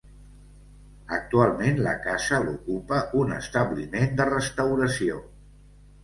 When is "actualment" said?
1.17-1.75